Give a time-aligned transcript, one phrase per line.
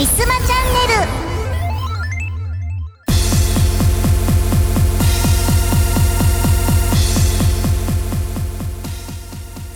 [0.00, 1.10] ウィスマチャンネル。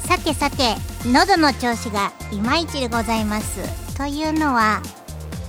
[0.08, 0.76] さてさて
[1.12, 3.60] 喉の調子がいまいちでございます。
[3.98, 4.80] というのは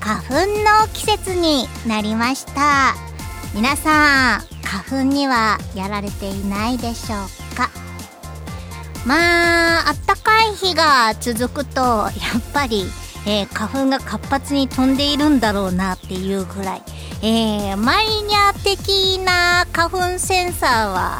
[0.02, 2.96] 花粉の季節になりました。
[3.54, 7.70] 皆さん花粉にはやられていないでしょうか？
[9.06, 12.12] まああったかい日が続くとやっ
[12.52, 12.84] ぱり、
[13.26, 16.84] えー、花粉が活発に飛んでいるんだろうなっていうぐらい、
[17.24, 21.20] えー、マイニャ的な花粉センサーは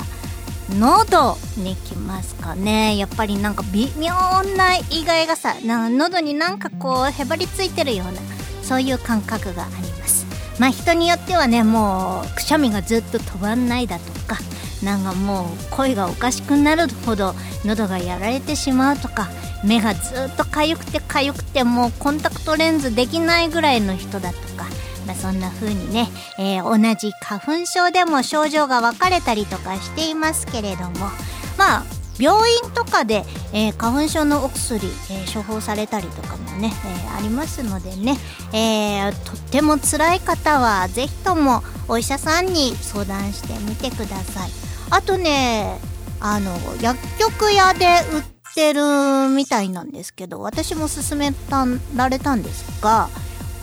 [0.80, 2.98] 喉にきますかね。
[2.98, 4.14] やっぱりなんか微妙
[4.56, 8.20] な意外がさな喉になんかこうへばりついてるような
[8.64, 10.26] そういう感覚があります。
[10.60, 14.38] まあ人によってはねもうくしゃみがずっと飛ばんないだとか
[14.84, 19.30] なんかもう声がおかしくなるほど喉がやられてしまうとか
[19.64, 24.66] 目がずっと痒くて痒くてもうコンタクトレンズできないぐらいの人だとか
[25.06, 26.10] まあ、そんな風にね、
[26.40, 31.10] えー、同じ花粉症でも症状が分かれたりとかしていますけれども
[31.58, 31.84] まあ
[32.20, 33.24] 病院とかで、
[33.54, 38.18] えー、花粉症のお薬、えー、処方されたりとかもね、えー、ありますのでね、
[38.54, 44.65] えとっても辛い方は是非ともお医者さんに相談してみてください。
[44.90, 45.80] あとね
[46.20, 48.24] あの薬局屋で売っ
[48.56, 48.82] てる
[49.30, 51.34] みたいなんですけど私も勧め
[51.96, 53.10] られたんですが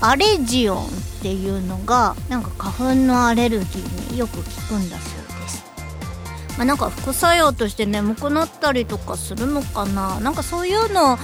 [0.01, 0.89] アレジオンっ
[1.23, 5.65] ていうのがなんか花粉のアレルギーによく効くんだそうです。
[6.59, 11.19] まあ、なんか副作用として眠くなったりとかするのかななんかそういうの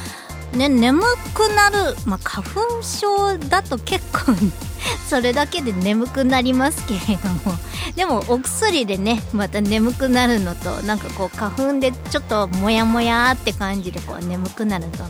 [0.53, 1.01] ね眠
[1.35, 4.33] くなる、まあ、花粉症だと結構
[5.09, 7.57] それだけで眠くなりますけれども。
[7.97, 15.05] でもお薬でねまた眠くなるのとなんかこう花粉でちょっとモヤモヤって感じでこう眠くなるのと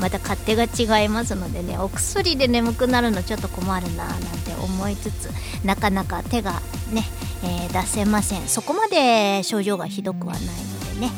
[0.00, 5.30] また勝手が違いますのでねお薬で眠くなるのちょっと困るななんて思いつつ
[5.64, 6.60] なかなか手が
[6.92, 7.04] ね、
[7.42, 8.46] えー、出せません。
[8.48, 11.10] そこまで症状がひどくはないのでね、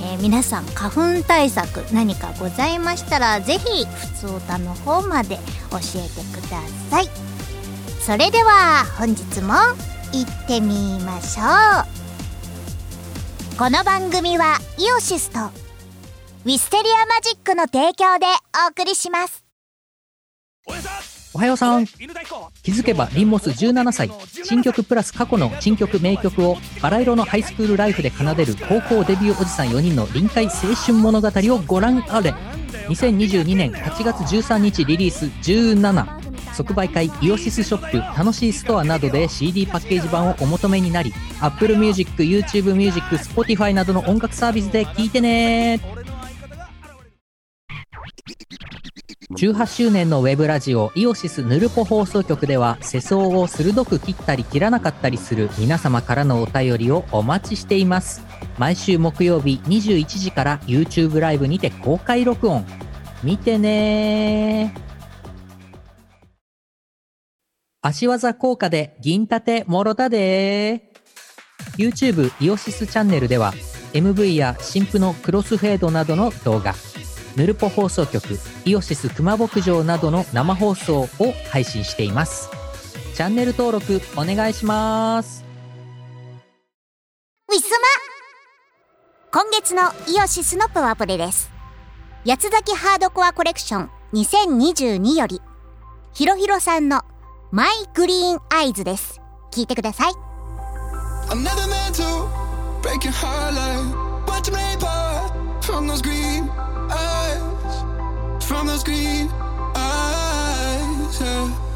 [0.00, 5.36] えー、皆さん花粉対策何かございましたら是非ふつおたの方まで
[5.70, 6.60] 教えてくだ
[6.90, 7.08] さい。
[8.00, 9.54] それでは本日も
[10.12, 11.42] 行ってみましょ
[13.54, 13.56] う。
[13.58, 15.40] この番組はイオシスと
[16.44, 18.26] ウィステリアマジックの提供で
[18.66, 19.44] お送りします。
[21.34, 21.86] おはようさん。
[21.86, 24.10] 気づけばリンモス17歳。
[24.44, 32.34] 新曲プラス過去の新曲名曲をバラ色のハイスクールライフで奏でる高校デビューおじさん4人の臨海青春物語をご覧あれ。
[32.88, 45.97] 2022年8月13日リリース17即売会イオシスショップ楽しいストアなどで CD パッケージ版をお求めになり Apple Music、YouTube Music、Spotify などの音楽サービスで聴いてね。
[49.38, 58.20] 18周年のウェブラジオイオシスヌルポ放送局では世相を鋭く切ったり切らなかったりする皆様からのお便りをお待ちしています。
[58.58, 62.66] 毎週木曜日21時から YouTube ライブにて公開録音。
[63.22, 64.74] 見てね
[67.80, 70.92] 足技効果で銀盾もろたで
[71.76, 73.52] YouTube イオシスチャンネルでは
[73.92, 76.74] MV や新婦のクロスフェードなどの動画。
[77.38, 78.24] ヌルポ放送局
[78.64, 81.08] イオシス熊牧場などの生放送を
[81.50, 82.50] 配信しています。
[83.14, 85.44] チャンネル登録お願いします。
[87.48, 87.86] ウィスマ。
[89.30, 89.82] 今月の
[90.12, 91.52] イオシスのパワープレです。
[92.26, 95.40] 八つ崎ハードコアコレクション2022より
[96.12, 97.02] ひろひろさんの
[97.52, 99.20] マイグリーンアイズです。
[99.52, 100.12] 聞いてください。
[101.30, 102.02] I'm never meant to
[102.82, 106.48] break your heart like watch me apart from those green
[106.90, 109.28] eyes from those green
[109.76, 111.67] eyes yeah.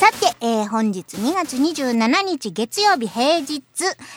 [0.00, 3.62] さて、えー本日2月27日月曜日平日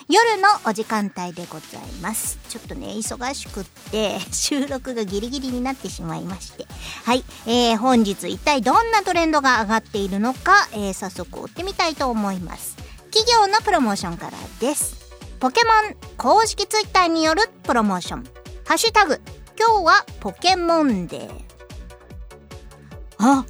[0.07, 2.39] 夜のお時間帯でございます。
[2.47, 6.65] ちょっとね、忙しくって 収録がギリギリになってしまいまして。
[7.03, 12.77] はい、えー本日一体どんなトレンドが上がっているのか、えー早速追ってみたいと思います。
[13.11, 14.95] 企業のプロモーションからです。
[15.41, 18.23] ポケモン公式ツイッターによるプロモーション。
[18.65, 19.19] ハッシュタグ、
[19.59, 21.43] 今日はポケモンデー。
[23.17, 23.45] あ、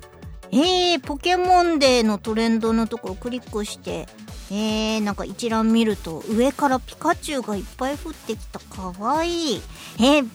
[0.55, 4.07] えー、ポケモンデーのトレンドのところクリックして、
[4.51, 8.59] えー、なんか一覧見ると上からピカチュウがいっぱい降ってきた。
[8.59, 9.61] かわいい。
[9.99, 10.29] えー、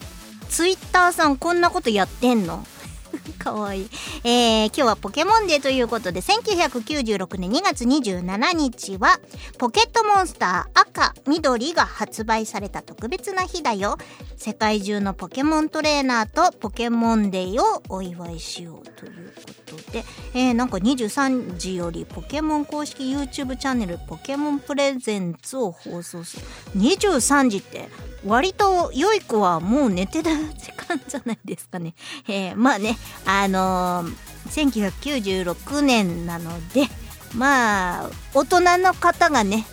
[0.48, 2.66] ツイッターさんこんなことやってんの？
[3.32, 3.90] かわいい。
[4.24, 9.20] えー、今日はポケモンデーということで、1996年2月27日は、
[9.58, 13.98] ポケットモンスター赤、緑が発売された特別な日だよ。
[14.36, 20.04] 世界中のポケモントレーナーとポケモンデーをお祝いしようということで、
[20.34, 26.46] えー、なんか23時よりポケモン公式 YouTube チャンネルポケモンプレゼンツを放送する。
[26.76, 27.88] 23時って
[28.26, 31.94] 割と良い子はもう寝てる時間じゃないですかね。
[32.28, 36.86] えー、まあね、あのー1996年なので、
[37.34, 39.66] まあ、大人の方がね、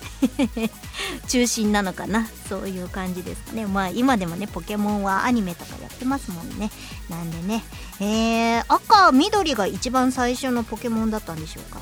[1.28, 2.28] 中心なのかな。
[2.48, 3.66] そういう感じですかね。
[3.66, 6.70] まあ、今でもね、ポケモンはアニメとかやってますもんね。
[7.08, 7.64] なんでね、
[8.00, 11.80] えー、赤、緑が一番最初のポケモンだったんでしょうか。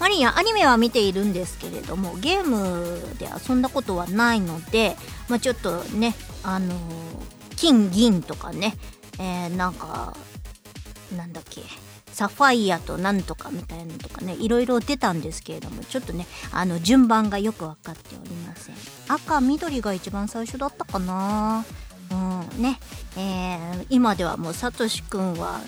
[0.00, 4.96] マリア、アニメは見ているんですけれども、ゲームで遊んだことはないので、
[5.28, 8.74] まあちょっとね、あのー金、銀とかね、
[9.18, 10.16] えー、なんか、
[11.16, 11.62] なんだっけ、
[12.12, 18.76] サファイアとなんとかみたいなのとかね、いろいろ出たんですけれども、ちょっとね、あの、順番がよくわかっておりません。
[19.08, 21.64] 赤、緑が一番最初だったかな
[22.12, 22.14] う
[22.58, 22.78] ん、ね、
[23.16, 25.60] えー、今ではもうサトシくんは、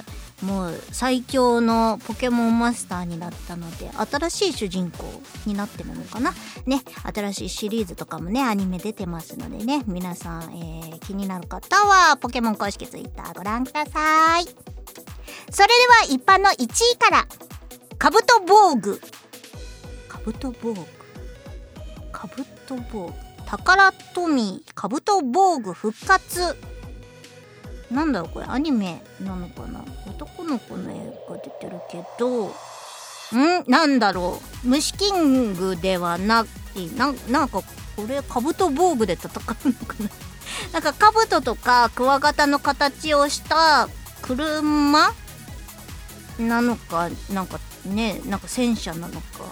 [0.42, 5.04] もう最強のポケモンマスターになったので、新しい主人公
[5.46, 6.32] になってるのかな？
[6.66, 6.82] ね、
[7.14, 14.44] 新しいシリーズとかもね、アニメ出てますのでね、皆さん、えー、気になる方は、ポケモン公式ツイッターご覧ください。
[14.44, 15.74] それで
[16.12, 17.26] は一般の1位から、
[17.98, 19.00] カブト防具。
[20.08, 20.86] カブト防具。
[22.12, 23.12] カブト防具。
[23.46, 26.56] 宝富、カブト防具復活。
[27.90, 28.46] なんだろうこれ。
[28.48, 29.84] アニメなのかな？
[30.06, 32.50] 男の子の絵が出てるけど、ん？
[33.66, 34.68] なんだろう。
[34.68, 36.48] 虫キングではなく
[36.96, 37.62] ななんか
[37.96, 39.42] これカブト防具で戦うの
[39.86, 40.08] かな？
[40.72, 43.88] なんかカブトとかクワガタの形をした
[44.22, 45.12] 車？
[46.38, 47.10] なのか？
[47.30, 49.44] なんかねなんか戦車なのか？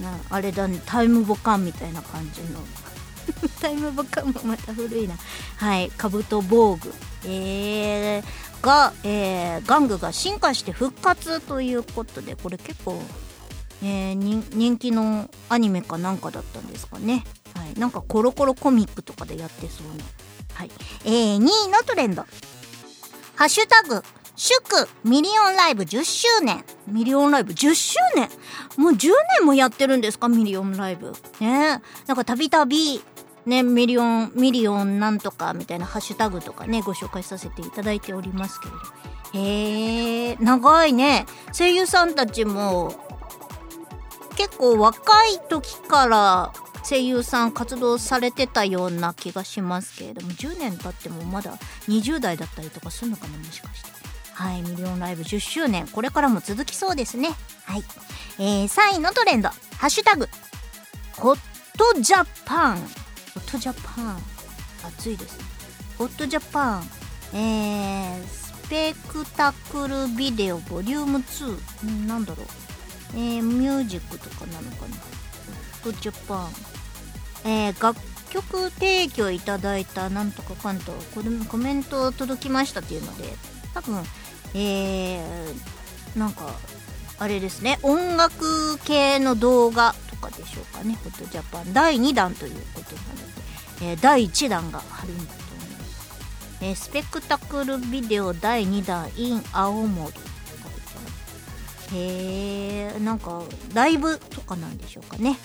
[0.00, 0.80] なあれだね。
[0.86, 2.60] タイムボカンみたいな感じの。
[3.60, 5.14] タイムボカンもまた古いな。
[5.56, 5.90] はい。
[5.96, 6.92] カブト防具。
[7.24, 8.24] えー、
[8.64, 13.00] が、えー、玩具が進化して復活ということでこれ結構、
[13.82, 17.24] えー、人人気のアニメかなんかだったんですかね。
[17.54, 17.78] はい。
[17.78, 20.04] なんかコロコロコミックとかでやってそうな。
[20.54, 20.70] はい。
[21.04, 22.24] えー、2位のトレンド。
[23.36, 24.02] ハッシュタグ
[24.34, 26.64] 祝ミリオンライブ10周年。
[26.86, 28.28] ミリオンライブ10周年？
[28.76, 29.08] もう10
[29.40, 30.28] 年もやってるんですか？
[30.28, 31.12] ミリオンライブ。
[31.40, 31.82] ね。
[32.06, 33.02] なんかたびたび、
[33.46, 38.78] ね、ミリオン、ミリオンなんとかみたいなハッシュタグとかね、ご紹介させていただいておりますけれど。
[39.34, 41.26] へえ、長いね。
[41.52, 42.94] 声優さんたちも、
[44.36, 46.52] 結構若い時から
[46.88, 51.52] 声優さん活動されてたような気がしますけれども、10年経ってもまだ
[51.88, 53.90] 20代だったりとかするのかな、もしかして。
[54.32, 57.30] はい、ミリオンライブ10周年、これからも続きそうですね。
[57.64, 57.84] はい。
[58.38, 60.28] えー、3位のトレンド、ハッシュタグ、
[61.16, 61.38] ホッ
[61.76, 62.78] トジャパン。
[63.38, 64.16] ホットジャパン。
[64.82, 65.44] 暑いですね。
[65.96, 66.82] ホットジャパン。
[67.34, 71.88] えー、スペクタクルビデオボリューム2。
[71.88, 72.46] んなんだろう。
[73.14, 74.96] えー、ミュージックとかなのかな。
[75.84, 76.48] ホットジャパン。
[77.44, 83.24] えー、楽曲提供いただいたなんとかかんとこれコメント届きましたっていうので、
[83.72, 84.02] 多分、
[84.54, 86.56] えー、なんか、
[87.20, 92.77] あれですね、音楽系の動画とかでしょうかね、ホットジャパン第2弾ということなので、
[93.82, 96.58] えー第1弾があるんだと思います。
[96.60, 100.12] えースペクタクルビデオ第2弾 in 青森。
[101.92, 103.42] へえなんか
[103.72, 105.38] ライブとかなんでしょうかね、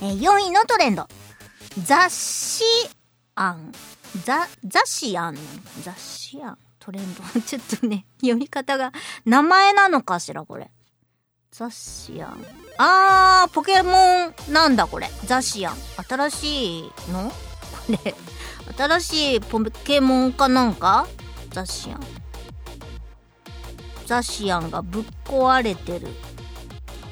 [0.00, 1.06] えー、4位のトレンド。
[1.84, 2.64] 雑誌
[3.34, 3.72] 案。
[4.24, 5.36] ザ雑誌案。
[5.82, 6.58] 雑誌案？
[6.78, 7.22] トレンド。
[7.40, 8.92] ちょっとね読み方が
[9.24, 10.70] 名前なのかしらこれ。
[11.50, 12.44] 雑誌案。
[12.78, 14.34] あーポケモン。
[14.52, 15.08] なんだこれ。
[15.24, 15.76] 雑誌案
[16.08, 17.30] 新しいの？
[17.30, 17.34] こ
[18.04, 18.14] れ。
[18.76, 21.06] 新しいポケモンかなんか？
[21.50, 22.00] 雑誌案
[24.06, 26.08] ザシアンがぶっ壊れてる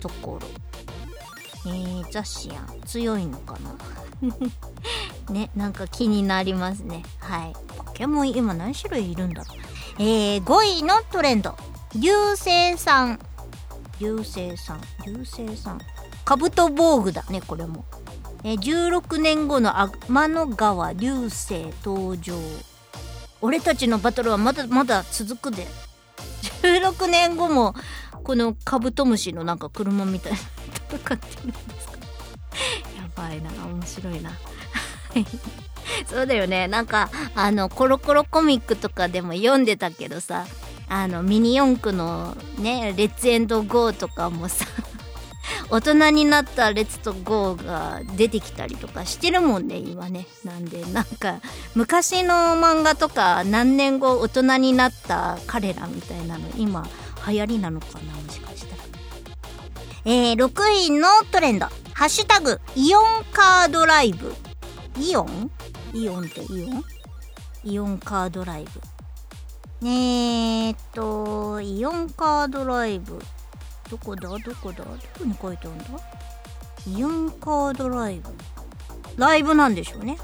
[0.01, 0.47] ところ。
[1.67, 2.81] えー、ザシアン。
[2.87, 3.75] 強いのかな？
[5.33, 7.03] ねなんか気になりますね。
[7.21, 7.53] はい。
[7.77, 9.59] ポケモン今何種類いるんだろう？
[10.03, 11.57] えー、5位のトレンド。
[11.95, 13.19] 流星さん。
[14.01, 14.81] 流星さん。
[15.07, 15.81] 流星さん。
[16.25, 17.85] カブト防具だねこれも。
[18.43, 22.35] え、16年後の天の川流星登場。
[23.43, 25.67] 俺たちのバトルはまだまだ続くで。
[26.63, 27.75] 16年後も
[28.25, 30.39] このカブトムシのなんか車みたいな
[30.91, 31.99] 戦ってるんですか？
[32.97, 34.31] やばいな面白いな。
[36.07, 36.69] そうだよね。
[36.69, 40.47] なんかあのコロコロコミックとかでも読んでたけどさ。
[40.91, 44.67] あのミニ四駆のねレッツエンドゴーとかもさ
[45.71, 50.27] 大人になったレッツとゴーが出てきたりとかしてるもんね今ね。
[50.45, 51.41] なんでなんか
[51.77, 56.87] 昔の漫画とか何年後大人になった彼らみたいなの今
[57.29, 58.83] 流行りなのかなもしかしたら。
[60.07, 61.67] えー、6位のトレンド。
[61.95, 64.35] ハッシュタグイオンカードライブ。
[64.99, 65.51] イオン？
[65.95, 66.85] イオンってイオン？
[67.63, 68.81] イオンカードライブ。
[69.83, 73.19] えー、っとイオンカードライブ。
[73.91, 74.29] どこだ？
[74.29, 74.85] どこだ？
[74.85, 74.85] ど
[75.19, 75.85] こに書いてあるんだ？
[76.87, 78.31] イオンカードライブ。
[79.17, 80.19] ライブなんでしょうね。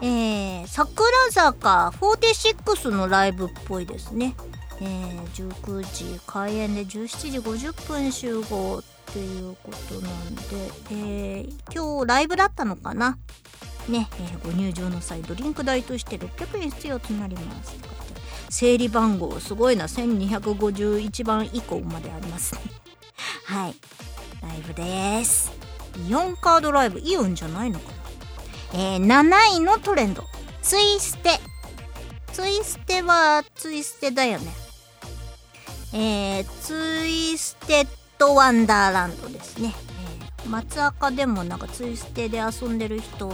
[0.00, 4.34] えー、桜坂46のライブっぽいですね。
[4.80, 10.42] えー、19時開演で17時50分集合っていうことなんで、
[10.90, 13.18] えー、今日ライブだったのかな？
[13.88, 17.76] ね、えー、ご入場の際ドリンク代として600円必要となります。
[18.50, 22.60] 整理番号すごいな1251番以降までありますね。
[23.46, 23.74] はい。
[24.42, 25.52] ライブです。
[26.08, 27.94] イオンカードライブイオンじゃないのかな。
[28.74, 30.24] えー、7位のトレンド。
[30.62, 31.40] ツイステ。
[32.32, 34.68] ツイステはツイステだよね。
[35.92, 37.88] えー、ツイステッ
[38.18, 39.74] ドワンダーランドですね、
[40.42, 43.32] えー、松赤でもなんかツイステで遊んでる人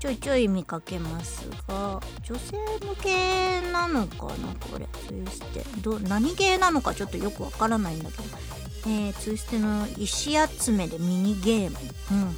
[0.00, 4.88] ちょいちょい見かけますが女性向けなのかなこれ。
[5.06, 5.62] ツイステ。
[5.82, 8.24] ど何ゲーなのかちょっとよくわからないんだけど、
[8.86, 11.78] えー、ツイステの石集めでミニゲーム。
[12.12, 12.34] うんうんうん。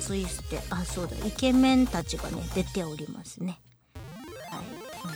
[0.00, 0.60] ツイステ。
[0.70, 1.16] あそうだ。
[1.26, 3.58] イケメンたちがね出ておりますね。
[4.52, 4.62] は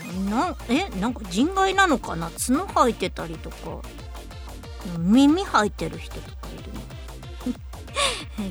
[0.03, 0.19] い。
[0.29, 2.31] なえなんか人外なのかな？
[2.31, 3.81] 角生えてたりとか。
[4.99, 6.81] 耳生えてる人とかいるの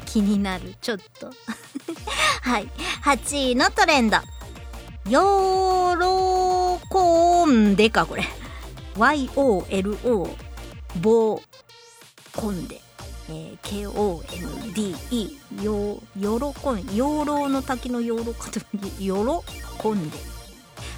[0.06, 1.32] 気になるちょっと。
[2.42, 2.70] はい
[3.04, 4.18] 8位のトレンド。
[5.10, 8.24] ヨーロコンデかこれ。
[8.96, 10.30] YOLO
[11.02, 11.42] ボー
[12.36, 12.82] コンデ、
[13.30, 18.60] えー、KONDE ヨヨロコン養老の滝の養老かと
[19.00, 19.44] ヨロ
[19.78, 20.18] コンデ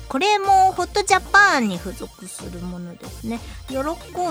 [0.09, 3.39] これもホットジャパンに付属するものですね。
[3.67, 3.77] 喜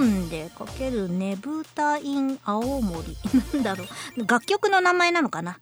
[0.00, 3.16] んでかけるねぶたイン青森。
[3.54, 4.26] なんだろう。
[4.26, 5.58] 楽曲の名前なのかな。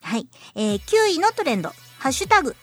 [0.00, 1.70] はい、えー、9位のトレンド。
[1.98, 2.56] ハッシュタグ。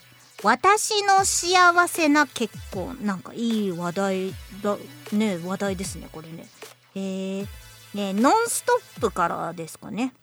[0.43, 2.97] 私の幸せな結婚。
[3.01, 4.77] なんかいい話題だ。
[5.11, 6.47] ね話題ですねこれね。
[6.95, 7.47] えー、
[7.93, 10.13] ねノンストップからですかね。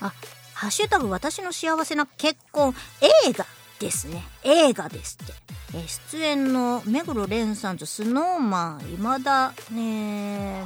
[0.00, 0.12] あ
[0.54, 2.74] ハッシュタグ私の幸せな結婚。
[3.00, 3.46] 映画。
[3.78, 4.24] ですね。
[4.44, 5.32] 映画ですって、
[5.74, 10.62] え、出演の目黒蓮さんとスノーマン今田ね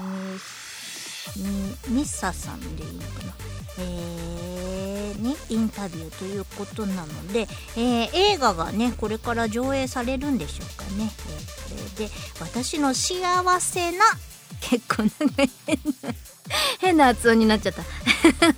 [1.89, 3.33] ミッサさんでいいのかな。
[3.79, 14.05] えー、にインタビューということなので、えー、映画がねこれから上映されるんでしょうかね、えー、それで私の幸せな
[14.61, 15.11] 結構な
[16.81, 17.83] 変な発音になっちゃった。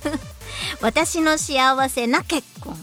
[0.81, 2.75] 私の幸せな結婚。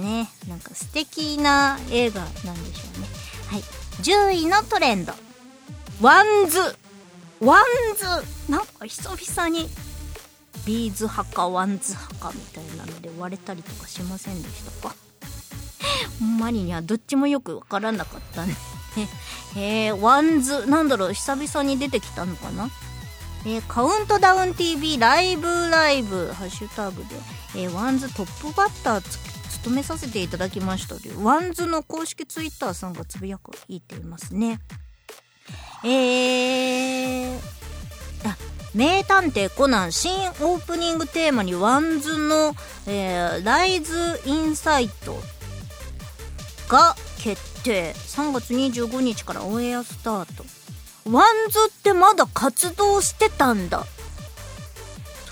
[0.00, 0.28] ね。
[0.74, 3.06] 素敵な映画なんでしょうね。
[3.50, 3.62] はい。
[4.02, 5.12] 10位のトレンド。
[6.00, 8.50] WANDS。WANDS。
[8.50, 9.68] なんか久々に
[10.66, 14.94] B'z 派か WANDS 派かみたいなので割れたりとかしませんでしたか？
[16.40, 18.56] マリにはどっちもよくわからなかったね。
[19.56, 20.66] えー、 WANDS。
[20.66, 22.68] なんだろう久々に出てきたのかな？
[23.46, 27.16] えー、カウントダウン TV ライブライブハッシュタグで、
[27.56, 29.18] えー、 WANDS トップバッターつ
[29.64, 30.96] 務めさせていただきました。
[30.96, 34.60] で WANDS の公式ツイッターさんがつぶやくいていますね。
[35.82, 37.40] えー、
[38.74, 42.54] 名探偵コナン新オープニングテーマに WANDS の、
[42.86, 45.16] えー RAISE INSIGHT
[46.68, 47.94] が決定。
[47.94, 50.44] 3月25日からオンエアスタート。
[51.10, 53.86] WANDS ってまだ活動してたんだ。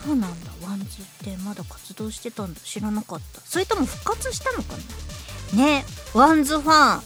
[0.07, 0.89] そうなんだ WANDS っ
[1.25, 2.61] てまだ活動してたんだ。
[2.61, 3.41] 知らなかった。
[3.43, 4.75] それとも復活したのか
[5.55, 5.65] な？
[5.65, 5.85] ね。
[6.15, 7.03] ワンズファン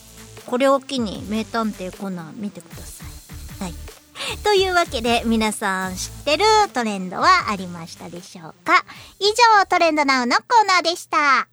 [0.47, 3.65] これを機に名探偵コナン見てください。
[3.65, 3.75] はい。
[4.45, 8.85] というわけで皆さん知ってるトレンドはありましたでしょうか？
[9.19, 9.25] 以
[9.61, 11.49] 上トレンドナウのコーナーでした。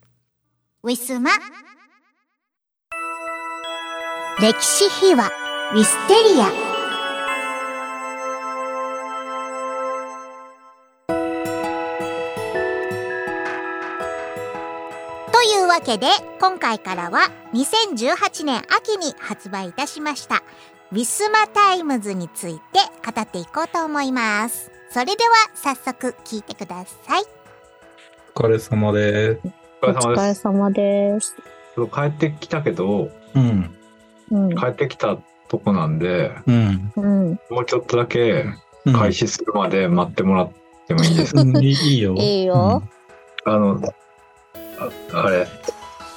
[0.83, 1.31] ウィスマ。
[4.39, 5.29] 歴史秘話。
[5.73, 6.72] ウィステリア。
[15.43, 16.07] いうわけで
[16.39, 20.43] 今回からは2018年秋に発売いたしました
[20.91, 22.61] ウィスマタイムズについて
[23.05, 25.19] 語っていこうと思いますそれでは
[25.55, 27.43] 早速聞いてください
[28.35, 29.41] お疲れ様です。
[29.83, 31.35] おお疲れ様です。
[31.75, 33.75] 帰ってきたけど、うん。
[34.31, 34.55] うん。
[34.55, 35.19] 帰ってきた
[35.49, 36.91] とこなんで、うん。
[36.95, 37.39] うん。
[37.51, 38.45] もうちょっとだけ
[38.85, 40.51] うん開始するまで待ってもらっ
[40.87, 42.15] てもいいですか、うんいいいいよ。
[42.17, 42.81] いいよ。
[43.45, 43.79] あの、
[45.13, 45.47] ああれ、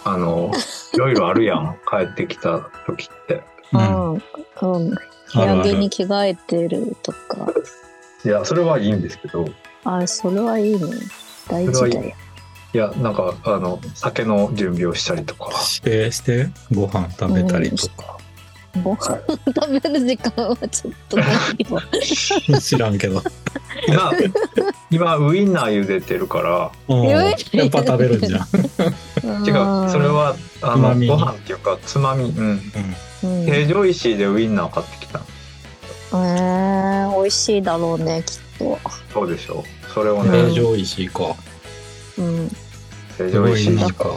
[0.05, 0.53] あの、
[0.95, 3.43] いろいろあるやん、 帰ってきた時って。
[3.73, 3.79] う。
[3.79, 4.13] うんん。
[4.15, 4.91] うん。
[4.91, 4.97] 部
[5.35, 7.53] 屋着に着替えてるとか。
[8.25, 9.49] いや、それはいいんですけど、
[9.85, 10.81] あ、それはいいね。
[11.49, 12.15] 大事だよ。
[12.75, 18.19] いや、なんか、あの、酒の準備をしたりとか、して、して、ご飯食べたりとか。
[18.83, 19.19] ご飯
[19.55, 21.81] 食べる時間はちょっとないよ。
[22.61, 23.23] 知らんけど。
[23.89, 24.13] 今、
[24.91, 26.73] 今、ウインナー茹でてるから、
[27.53, 28.41] やっぱ食べるんじゃん。
[29.45, 29.51] 違
[29.87, 32.61] う、それは、あの、ご飯っていうか、つまみ、うん。
[33.25, 33.49] うん。
[33.49, 35.21] え成城石井でウインナー買ってきた。
[37.11, 38.79] ー、美味しいだろうね、きっと。
[39.13, 39.93] そうでしょう。
[39.93, 41.35] それを成ね、城石井か。
[42.19, 42.49] うん。
[43.19, 44.11] 成城石か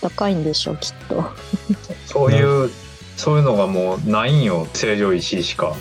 [0.00, 1.24] 高いんでしょう、きっと。
[2.06, 2.70] そういう、
[3.16, 5.74] そういうのがもうないんよ、成城石井しか。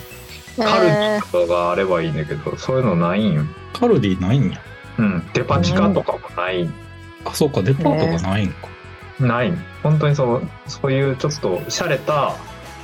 [0.58, 3.44] カルディとかがあればいいんだけど、そういうのないんよ。
[3.74, 4.60] カルディないんや。
[4.98, 5.30] うん。
[5.34, 6.70] デパ地下とかもない。
[7.26, 8.70] あ、そうか、デパートがないんか。
[9.20, 9.54] ない。
[9.84, 12.36] 本当にその、そういうちょっと洒落た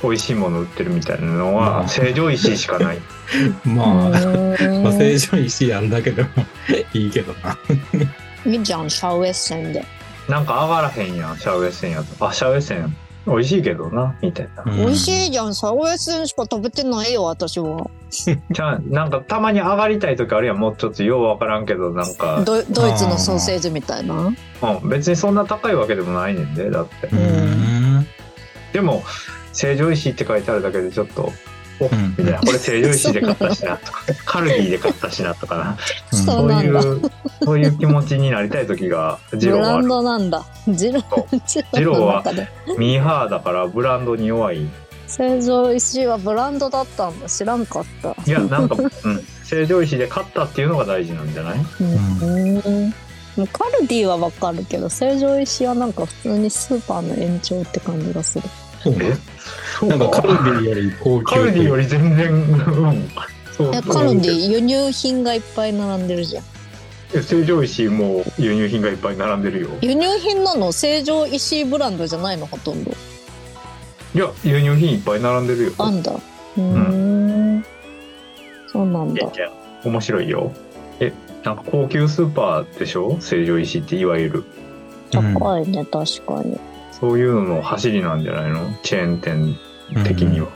[0.02, 2.98] 美味しいもの売ってるみたいなのまあは、成城石井しかない。
[3.64, 6.28] まあ、うまあ、ー成城石井あるだけでも
[6.92, 7.52] いいけどな。
[8.48, 8.52] ん。
[8.52, 9.84] いいじゃん、シャウエッセンで。
[10.28, 12.26] なんか上がらへんやん、シャウエッセンやと。
[12.26, 12.94] あ、シャウエッセン
[13.26, 14.64] 美味しいけどな、みたいな。
[14.64, 17.88] うん美味しいじゃん、シャウエッセンしか食べてないよ、私は。
[18.10, 24.14] じゃあ、なんかたまに上がりたい時あるやん、もうちょっとようわからんけど、なんか、ドドイツのソーセージみたいな。
[24.14, 24.30] う
[24.84, 27.06] ん、別にそんな高いわけでもないねんで、だって。
[27.06, 27.16] うー
[28.00, 28.06] ん。
[28.72, 29.02] でも、
[29.52, 31.32] 成城石井って書いてあるだけでちょっと、
[32.18, 32.38] みたいな。
[32.40, 35.76] これ成城石井で買ったしな、とか、 カルディで買ったしな、とか
[36.10, 36.68] そうない。
[36.68, 37.00] う、
[37.44, 39.82] そういう気持ちになりたい時が、ジローはある。
[39.82, 40.44] ブランドなんだ。
[40.68, 42.24] ジロそうジジローは。
[42.78, 44.66] ミーハーだからブランドに弱い。
[45.06, 47.28] 成城石井はブランドだったんだ。
[47.28, 48.16] 知らんかった。
[48.26, 49.20] いや、なんか、うん。
[49.44, 51.58] 成城石井で買ったっていうのが大事なんじゃない？
[51.80, 52.94] うん。
[53.36, 58.44] もうカルディはわかるけど、成城石井はなんか普通にスーパーの延長って感じがする。
[58.82, 59.16] そうえ
[59.78, 63.08] そうなんかカルディより高級カルディより全然、うん。
[63.52, 66.44] そうえ、カルディ輸入品がいっぱい並んでるじゃん。
[67.14, 69.68] ィ成城石井も輸入品がいっぱい並んでるよ。
[69.82, 70.72] 輸入品なの？
[70.72, 72.46] 成城石井ブランドじゃないの？
[72.46, 72.90] ほとんど。
[74.14, 75.72] いや、輸入品いっぱい並んでるよ。
[75.78, 76.12] あんだ。
[76.12, 77.64] うーん。
[78.72, 79.20] そうなんだ。
[79.20, 79.52] いやいや
[79.84, 80.52] 面白いよ。
[81.00, 81.12] え、
[81.44, 83.18] なんか高級スーパーでしょ？
[83.20, 84.44] 成城石井っていわゆる。
[85.10, 86.58] 高いね、確かに。
[87.02, 88.60] そういうのの走りなんじゃないの？
[88.84, 89.56] チェーン店
[90.04, 90.46] 的には。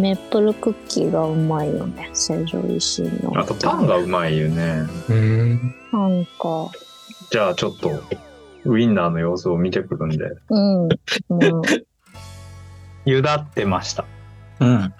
[0.00, 3.38] メープルクッキーがうまいよね、成城石井の。
[3.38, 4.88] あとパンがうまいよね。
[5.08, 5.74] うん。
[5.92, 6.70] なんか、
[7.30, 8.02] じゃあちょっと、
[8.64, 10.24] ウインナーの様子を見てくるんで。
[10.48, 10.88] うん。
[10.88, 10.90] うん。
[13.04, 14.04] ゆだってました。
[14.58, 14.92] うん。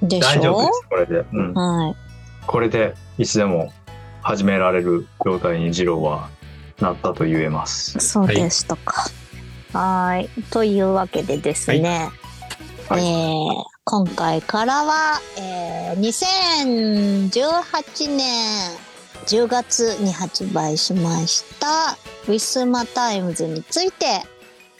[0.00, 0.26] でしょ？
[0.26, 1.26] 大丈夫です、これで。
[1.30, 1.52] うん。
[1.52, 1.96] はい。
[2.46, 3.70] これで、いつでも
[4.22, 6.30] 始められる状態に二郎は
[6.80, 7.98] なったと言えます。
[7.98, 9.02] そうでしたか。
[9.02, 10.42] はーい。
[10.50, 12.10] というわけでですね、
[12.88, 16.00] はいえー今回からは、えー
[17.30, 18.76] 2018年
[19.26, 21.96] 10月に発売しました、
[22.28, 24.22] ウィスマタイムズについて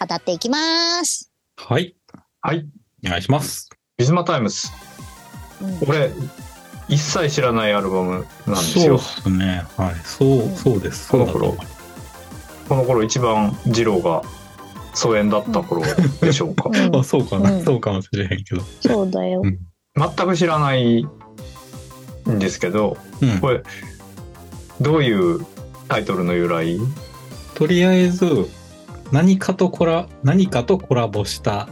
[0.01, 1.31] 語っていきます。
[1.57, 1.95] はい。
[2.43, 2.67] はい。
[3.05, 3.71] お願いします。
[3.97, 4.73] ウィスマタイムズ。
[5.63, 6.11] うんこれ、
[6.89, 9.39] 一切知らないアルバムなんですよそうで。
[9.39, 9.65] すね。
[9.77, 9.95] はい。
[10.05, 11.09] そう、そうです。
[11.11, 11.57] この頃
[12.69, 14.23] この頃一番二郎が
[14.97, 15.83] 疎遠だった頃
[16.23, 16.71] でしょうか。
[16.71, 16.97] うん。
[16.97, 17.65] あ、そうかな、うん。
[17.65, 18.63] そうかもしれへんけど。
[18.81, 19.43] そうだよ。
[19.45, 19.59] うん。
[19.95, 23.39] 全く知らないんですけどうん。
[23.41, 23.63] これ
[24.81, 25.47] どういう
[25.89, 26.79] タイトルの由来？
[27.55, 28.49] とりあえず、
[29.13, 31.69] 何かとコラ、何かとコラボした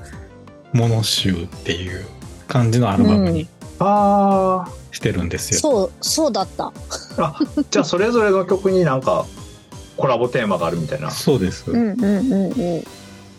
[0.72, 2.06] もの集っていう
[2.46, 5.60] 感じのアルバムにあしてるんですよ。
[5.60, 6.72] そうそうだった。
[7.18, 9.26] あじゃあそれぞれの曲になんか
[9.96, 11.10] コラボテーマがあるみたいな。
[11.10, 11.70] そうです。
[11.70, 12.84] うんうんうんうん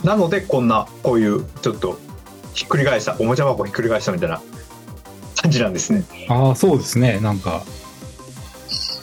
[0.06, 2.00] なのでこんなこういうちょっと
[2.54, 4.42] ひっくり返したおもちゃ箱ひっくり返したみたいな
[5.42, 6.04] 感じなんですね。
[6.30, 7.20] ああ、そうですね。
[7.20, 7.64] なんか、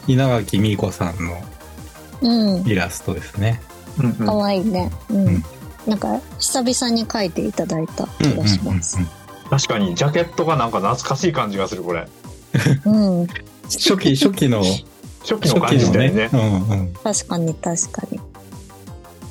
[0.07, 1.43] 稲垣美子さんの
[2.23, 2.67] うん。
[2.67, 3.61] イラストですね。
[3.99, 4.15] うんうん。
[4.27, 4.91] かわいいね。
[5.11, 5.45] うん、うん。
[5.87, 8.97] なんか久々に描いていただいた気がします。
[8.97, 9.09] うんうん
[9.53, 12.09] 確かにジャケットがなんか懐かしい感じがするこれ。
[12.87, 12.91] う
[13.23, 13.27] ん。
[13.65, 14.62] 初期、初期の、
[15.21, 16.31] 初期の感じだよね。
[16.33, 16.95] うんうん。
[16.95, 18.19] 確かに確かに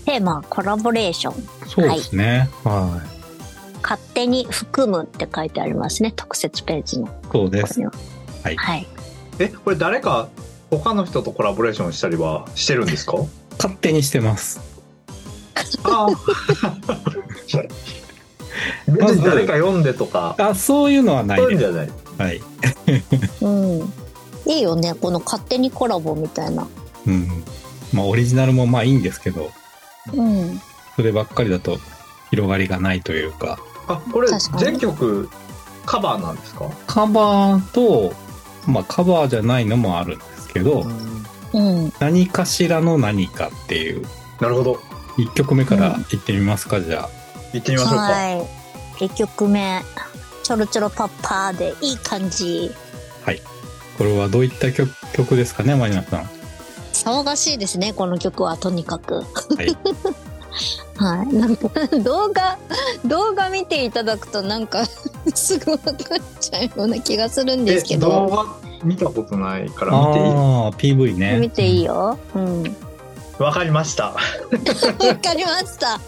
[0.05, 2.49] テーマはコラボレーションそうですね。
[2.63, 3.01] は
[3.81, 7.09] 勝手に含むって書いてありますね特設ページのい。
[7.31, 7.85] そうですここに。
[7.85, 7.91] は
[8.43, 8.87] はいはい
[9.39, 10.27] えこれ誰か
[10.69, 13.17] 他の人とコラボレーションしたりはしてるんですか？
[13.57, 14.59] 勝手にしてます。
[15.83, 16.07] あ
[18.87, 21.39] 別に 誰か読んでとかあ、そういうのはない。
[21.39, 22.41] そういうんじゃないはい。
[23.41, 23.93] うん
[24.47, 26.67] いいよねこの勝手にコラボみたいな
[27.07, 27.43] うん。
[27.93, 29.51] まあ、オリジナルもまあいいんですけど、
[30.13, 30.61] うん。
[30.95, 31.79] そればっかりだと
[32.29, 35.29] 広がりがないというか、あこれ全曲
[35.85, 36.69] カバーなんですか？
[36.87, 38.13] カバーと、
[38.67, 40.85] まあカバーじゃないのもあるんですけど、
[41.53, 41.93] うん。
[41.99, 44.05] 何かしらの何かっていう、
[44.39, 44.79] なるほど。
[45.17, 47.09] 1曲目からいってみますか、じゃあ。
[47.53, 48.01] 行ってみましょうか。
[48.01, 48.31] は
[48.99, 49.05] い。
[49.05, 49.81] 1曲目。
[50.43, 52.71] ちょろちょろパッパーでいい感じ。
[53.97, 56.29] これはどういった曲曲ですかね、マリナさん。
[57.03, 59.15] 騒がしいですねこの曲はとにかく。
[59.15, 59.23] は
[59.63, 59.77] い。
[60.97, 61.33] はい。
[61.33, 61.69] なんか
[62.03, 62.57] 動画
[63.05, 64.85] 動画見ていただくとなんか
[65.33, 68.45] すぐ分かっちゃうような気がするんですけえ動ど画
[68.83, 70.25] 見たことないから見ていい？
[70.25, 71.37] ああ、PV ね。
[71.39, 72.17] 見ていいよ。
[72.35, 72.75] うん
[73.39, 74.09] わかりました。
[74.09, 74.15] わ
[75.21, 75.99] かりました。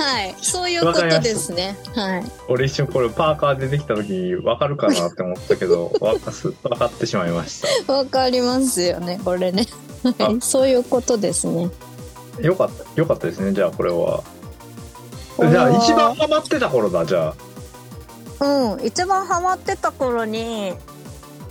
[0.00, 0.34] はい。
[0.40, 1.76] そういうことですね。
[1.94, 2.24] はい。
[2.48, 7.92] 俺一瞬これパーカー出てきた時にわかるかなって思ったけど わかすわかってしまいました。
[7.92, 9.66] わかりますよねこれね。
[10.18, 10.40] はい。
[10.40, 11.68] そういうことですね。
[12.40, 14.22] よかったよかったですねじゃあこれは。
[15.38, 17.34] じゃあ一番ハマってた頃だじゃ
[18.40, 18.44] あ。
[18.44, 18.84] うん。
[18.86, 20.74] 一番ハマってた頃に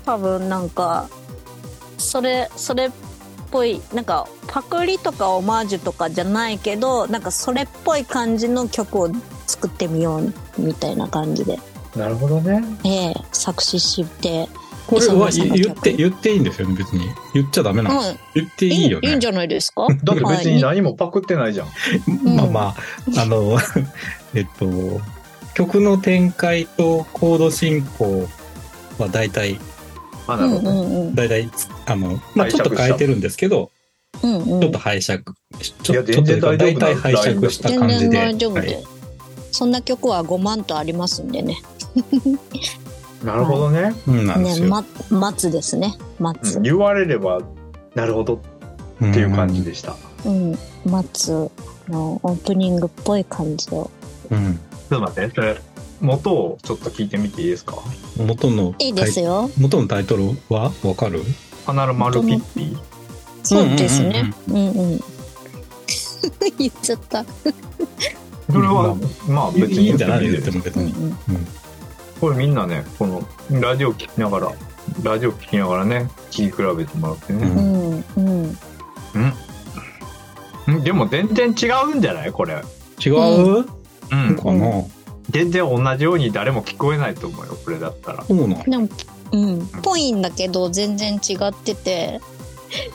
[0.05, 1.09] 多分なんか
[1.97, 2.91] それそれっ
[3.51, 9.10] ぽいなんかパクリとかオマージュとかじゃないけどなんかそれっぽい感じの曲を
[9.45, 11.57] 作ってみようみたいな感じで、
[11.95, 12.63] なるほどね。
[12.83, 14.47] ええ作詞して。
[14.88, 17.10] これは言って、言っていいんですよね、別に。
[17.33, 18.10] 言っちゃダメなんです。
[18.12, 18.17] うん。
[18.36, 19.10] 言っていいよね。
[19.10, 19.86] いいんじゃないですか？
[20.03, 21.67] だって別にはい何もパクってないじゃん、
[22.36, 22.62] まあま
[23.17, 23.57] あ、あの、
[24.33, 25.01] えっと、
[25.55, 28.29] 曲の展開とコード進行
[28.97, 29.60] は大体、
[30.27, 31.07] あうなんるほどね、うん。
[31.07, 31.49] うん大体、
[31.85, 33.71] あの、まあちょっと変えてるんですけど、
[34.23, 34.61] うんうん。
[34.61, 35.23] ちょっと拝借、
[35.83, 37.99] ちいやょちょっと大体拝借した感じで。
[38.01, 38.83] 全然大丈夫で、はい。
[39.51, 41.57] そんな曲は5万とありますんでね。
[43.23, 44.65] なるほどね、うん、なんですよ。
[44.65, 45.97] ねま松ですね。
[46.19, 47.41] 松うん言われれば
[47.95, 48.35] なるほど。
[48.35, 48.39] っ
[48.99, 51.51] ていう感じでした、うん、松
[51.87, 53.89] のオープニングっぽい感じを。
[54.31, 54.59] うん。
[54.89, 55.57] ちょっと待ってそれ
[56.01, 57.75] 元をちょっと聞いてみていいですか？
[58.17, 59.49] 元のいいですよ。
[59.58, 61.23] 元のタイトルはわかる？
[61.65, 62.77] 花る丸ピッピ。
[63.43, 64.34] そうですね。
[64.49, 64.99] うんうん。
[66.58, 67.23] 言っちゃった。
[68.49, 68.95] それは
[69.27, 70.30] まあ別にいいんじゃない？
[70.30, 70.93] 言っ言ってても別うんに。
[72.19, 74.51] これみんなねこのラジオ聞きながら
[75.03, 77.91] ラジオ聞きながらね聞き比べてもらってね、うん。
[77.91, 79.34] うんうん。
[80.67, 80.84] うん。
[80.84, 82.32] でも全然違うんじゃない？
[82.32, 82.56] これ。
[83.06, 83.65] 違う？
[84.12, 84.36] うん。
[84.36, 84.84] かな
[85.29, 88.23] 全然同じように誰も聞こえないと思うよこれだったら。
[88.25, 88.87] そうなんでも、
[89.33, 92.21] うん、ぽいんだけど全然違ってて。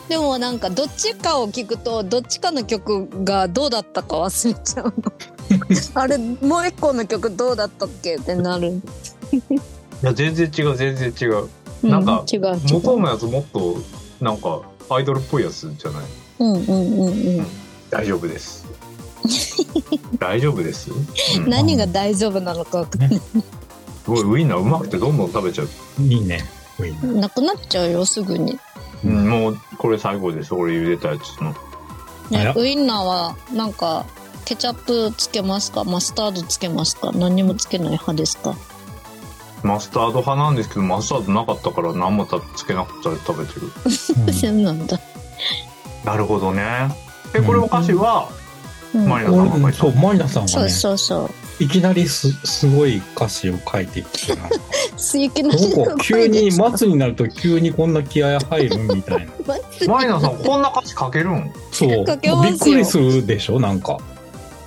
[0.07, 4.93] でもなんかどっちかを聞くとどっちかの曲がどうだったか忘れちゃうの。
[5.95, 8.81] あれもう一個の曲どうだったっけってなる、い
[10.03, 11.49] や全然違う全然違う。
[11.87, 12.45] なんかう違う。
[12.45, 13.77] 違う元のやつもっと
[14.21, 16.03] なんかアイドルっぽいやつじゃない？
[16.39, 17.37] うんうんうん。
[17.39, 17.47] うん
[17.89, 18.62] 大丈夫です
[20.19, 23.21] 大丈夫です、うん、す何が大丈夫なのか分かんない。
[24.05, 25.69] ごいウインナーうまくてどんどん食べちゃう、
[26.01, 26.45] いいね。
[26.79, 28.59] いいねなくなっちゃうよすぐに。
[29.05, 31.55] うん、もうこれ最後です俺茹でたやつの。
[32.29, 34.05] ねウインナーはなんか
[34.45, 35.83] ケチャップつけますか？
[35.83, 37.11] マスタードつけますか？
[37.13, 38.55] 何にもつけない派ですか？
[39.61, 43.71] マスタード派なんですけどマスタードなかったから何もたつけなくて食べてる。
[43.89, 44.13] そ
[44.49, 44.99] うなんだ、
[46.03, 46.93] なるほどね。
[47.33, 48.42] えこれお菓子は、うん
[48.93, 49.67] マリナさんが書いた。
[49.67, 50.51] うんそう、マリナさんはね。
[50.53, 51.23] そう、そうそ
[51.59, 51.63] う。
[51.63, 54.33] いきなりすすごい歌詞を書いてきて
[56.01, 59.31] 急に末になると急にこんな気合入るみたいな。
[59.87, 61.51] マイナさんこんな歌詞書けるん？
[61.71, 61.89] そう。
[61.89, 63.59] びっくりするでしょ？
[63.59, 63.97] なんか。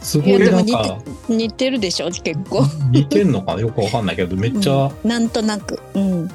[0.03, 0.99] すごいなんか。
[1.29, 2.65] 似てるでしょ結構。
[2.93, 3.61] 似てんのかな？
[3.63, 5.81] よくわかんないけどめっちゃ、なんとなく。
[5.95, 6.29] うん。
[6.29, 6.33] ち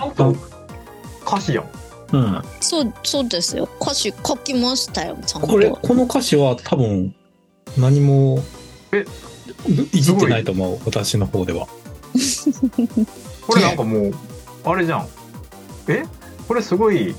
[0.00, 0.34] ゃんと
[1.26, 1.64] 歌詞やん
[2.12, 3.68] うん、そうそうですよ。
[3.80, 5.48] 歌詞書きましたよちゃんと。
[5.48, 7.14] これこの歌詞は多分
[7.76, 8.42] 何も
[8.92, 9.04] え
[9.92, 11.66] いじってないと思う私の方では。
[13.46, 14.14] これなんかもう
[14.64, 15.08] あれじゃん。
[15.88, 16.04] え？
[16.46, 17.14] これすごい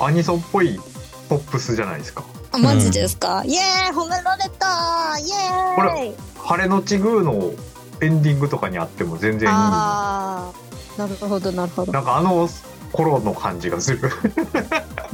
[0.00, 0.80] アニソンっぽい
[1.28, 2.24] ポップスじゃないですか。
[2.50, 5.34] あマジですか、イエーイ褒められたイエ
[5.76, 6.08] こーイ。
[6.08, 7.52] れ晴れのちグーの
[8.00, 9.54] エンディングとかにあっても全然いい。
[9.54, 10.50] あ
[10.98, 11.92] あなるほどなるほど。
[11.92, 12.48] なんかあの
[12.92, 14.00] 頃の感じがする。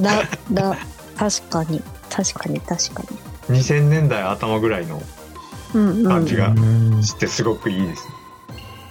[0.00, 0.76] だだ
[1.16, 1.82] 確かに。
[2.10, 3.02] 確かに確か
[3.48, 3.56] に。
[3.58, 5.02] 2000年代頭ぐらいの
[5.74, 6.04] うんうん。
[6.06, 7.02] 感じがうん。
[7.02, 8.06] してすごくいいです。
[8.06, 8.14] ね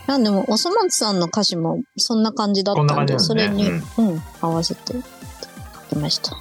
[0.06, 3.84] なんでもおそ松さんの歌詞もそんな感じだったんでこんな感じそれに、なん。
[3.98, 5.02] うん合わせて書
[5.90, 6.32] きました。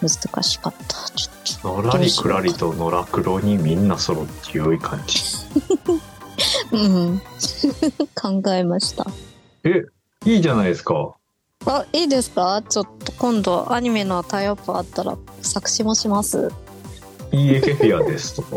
[0.00, 0.96] 難しかった。
[1.14, 5.22] ちょっのらりくらりとのらくろにみんな揃って良い感じ。
[5.84, 5.92] と
[6.72, 7.22] うん。
[8.42, 9.06] 考えました。
[9.64, 9.84] え
[10.24, 11.14] いいじゃないですか
[11.66, 12.62] あいいですか？
[12.68, 16.50] ちょっと今度アニメのタイアップあったら作詞もします？
[17.32, 18.56] いいエケフィアですとか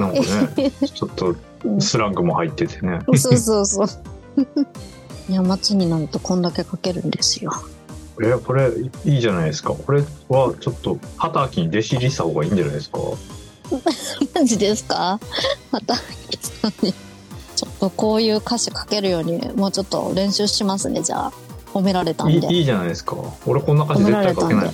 [0.00, 0.20] なんか
[0.60, 3.00] ねちょっとうんスラングも入っててね。
[3.18, 3.88] そうそうそう
[5.28, 7.52] いや街になるとこんだけ書けるんですよ。
[8.22, 8.70] えこれ
[9.06, 9.70] いいじゃないですか。
[9.70, 12.98] これはちょっと畑に弟子入りした方がいいんじゃないですか？
[14.34, 15.18] マジですか？
[15.70, 16.02] またさ
[16.68, 16.92] んに。
[17.56, 21.32] ちょっとこういう歌詞書けるようにもうちょっと練習しますねじゃあ
[21.72, 22.34] 褒められたんで。
[22.34, 23.16] いいいいじゃないですか。
[23.46, 24.70] 俺こんな歌詞絶対書けない。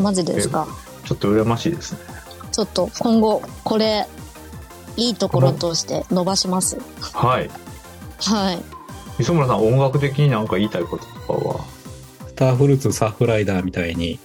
[0.00, 0.66] マジですか。
[1.04, 1.98] ちょっと羨ましいですね。
[2.52, 4.06] ちょっと今後これ
[4.96, 6.78] いいところとして伸ばします。
[7.12, 7.50] はい。
[8.18, 9.22] はい。
[9.22, 11.64] 磯村さん音楽的になんか言いたいこととかは？
[12.28, 14.18] スターフルーツサーフライダーみたいに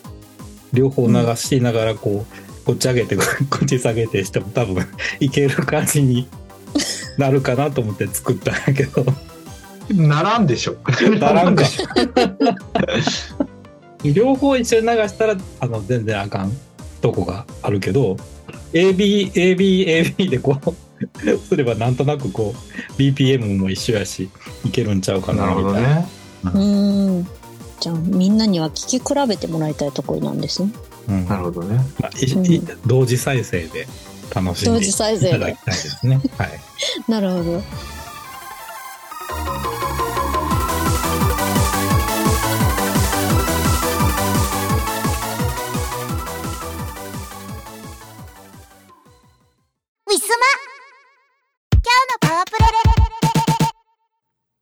[0.73, 3.23] 両方流しながらこう、こっち上げて こ
[3.63, 4.85] っち下げてしても多分
[5.19, 6.27] いける感じに
[7.17, 9.05] なるかなと思って作ったんやけど
[9.89, 10.75] ならんでしょ。
[11.19, 11.63] ならんか
[14.03, 16.51] 両方一緒に流したらあの全然あかん。
[17.01, 18.15] とこがあるけど
[18.73, 20.75] ABABAB でこう
[21.49, 24.29] すればなんとなくこう BPM も一緒やし
[24.63, 25.81] いけるんちゃうかなみたいな。
[25.81, 26.07] ね
[26.43, 27.27] うーん。
[27.79, 30.69] じゃあみんなには聞き比べてもらいたいところなんですね。
[31.09, 31.27] うん。
[31.27, 31.83] なるほどね。
[31.99, 33.87] まあいい同時再生で
[34.33, 36.21] 楽しん同でい時再生ただきでたいですね。
[36.37, 36.49] はい。
[37.09, 37.63] なるほど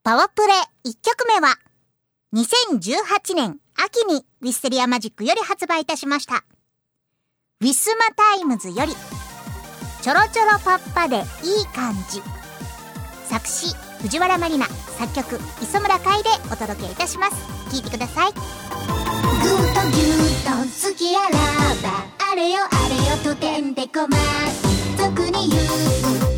[0.09, 0.47] パワープレ
[0.85, 1.55] イ1曲目は
[2.35, 6.43] 2018年秋にウィステリアマジックより発売いたしました。
[7.61, 8.93] ウィスマタイムズより
[10.01, 12.23] ちょろちょろパッパでいい感じ。
[13.25, 14.65] 作詞藤原まりな。
[14.97, 17.35] 作曲磯村海でお届けいたします。
[17.71, 18.33] 聴いてください。
[18.33, 18.47] グーと
[19.91, 21.37] ギューと隙あら
[21.87, 24.17] ばあれよあれよとてんてこま
[24.97, 25.59] 俗に言
[26.25, 26.28] う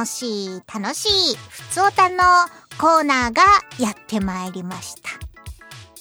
[0.00, 2.16] 楽しい楽しいふつおたの
[2.78, 3.42] コーナーが
[3.78, 5.10] やってまいりました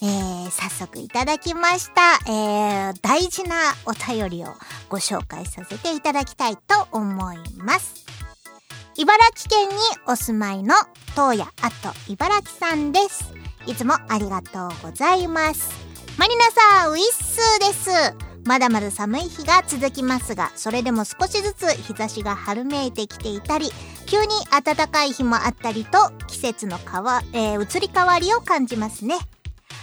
[0.02, 4.54] えー、早速いただきました、えー、大事なお便りを
[4.88, 8.06] ご紹介させていただきたいと思います。
[8.96, 9.76] 茨城県に
[10.08, 10.74] お住まいの
[11.08, 13.34] 東野あと茨城さんです。
[13.68, 15.70] いつもありがとうございます。
[16.18, 18.29] マリナさん、ウィッスーです。
[18.50, 23.70] まだまだ寒い日が続きますが、それでも少しずつ日差しが春めいてきていたり、
[24.08, 29.20] 急に暖かい日もあったりと、季節の変わ、えー移り変わりを感じますね。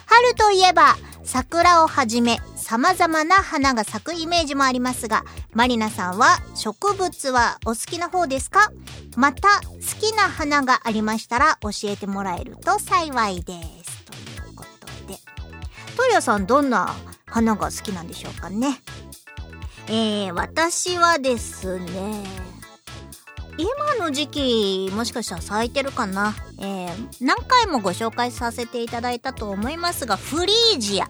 [0.07, 8.73] 春といえば桜をはじめ様々な花が咲くイメージもありますがマリナさんは植物はお好きな方ですか？
[9.17, 13.53] また好きな花がありましたら教えてもらえると幸いで
[13.85, 14.05] す。
[14.05, 15.19] ということで。
[15.97, 16.95] トリアさんどんな
[17.37, 18.81] 花が好きなんでしょうかね。
[19.89, 22.25] えー、私はですね
[23.59, 31.09] 今の時期もしかしたら咲いてるかな、えー何回もご紹介させていただいたと思いますがフリージア、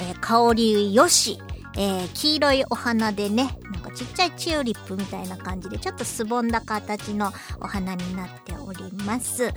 [0.00, 1.38] えー香りよし、
[1.78, 9.48] えー黄色いお花でねなんかちっちゃいチューリップみたいな感じでちょっとすぼんだ形のお花になっております、え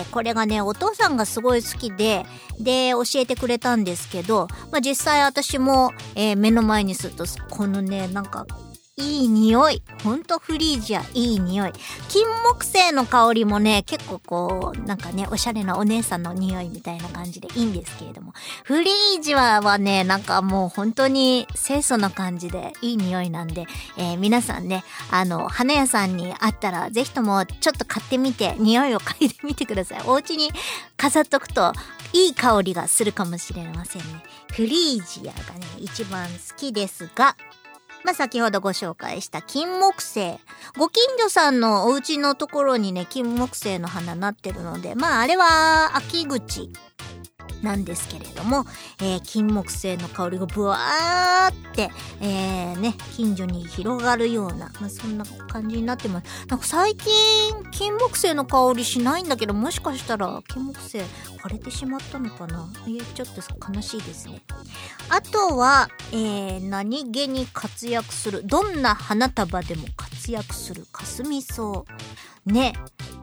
[0.00, 2.26] ーこれがねお父さんがすごい好きで
[2.58, 8.46] で教えてくれたんですけど、まあ、実際私も、えー目の前にするとこのねなんか
[8.98, 9.82] いい匂い。
[10.02, 11.72] ほんとフリージア、いい匂い。
[12.08, 18.34] 金木犀の香りもね、結構こう、なんかね、おしゃれなお姉さんの匂いみたいな感じでいいんですけれども。
[18.64, 30.02] フリージアはね、なんかもう本当に清楚な感じでいい匂いなんで、えー皆さんね、あの、花屋さんにあったら、ぜひともちょっと買ってみて、匂いを嗅いでみてください。
[30.06, 30.50] お家に
[30.96, 31.72] 飾っとくと、
[32.12, 34.22] いい香りがするかもしれませんね。
[34.52, 37.36] フリージアがね、一番好きですが、
[38.04, 40.38] まあ、先ほどご紹介した金木犀。
[40.76, 46.70] ご近所さんのお家のところにね、金木犀の花なってるので、まあ、あれは秋口
[47.62, 48.64] なんですけれども、
[49.00, 56.46] えー金木犀の香りがブワーって、えーね、近所に広がるような、まあ、そんな感じになってます。
[56.48, 57.10] なんか最近、
[57.70, 61.02] 金木犀の香りしないんだけど、もしかしたら金木犀
[61.42, 62.68] 枯れてしまったのかな？
[62.86, 64.42] えーちょっと悲しいですね。
[65.08, 68.42] あとは、えー何気に活躍する。
[68.44, 70.86] どんな花束でも活躍する。
[70.92, 71.84] かすみ草。
[72.46, 72.72] ね。